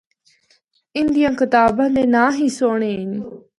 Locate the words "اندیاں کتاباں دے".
0.97-2.03